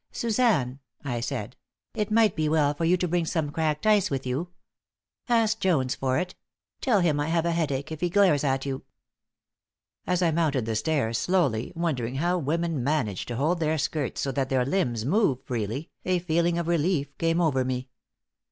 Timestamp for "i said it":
1.03-2.09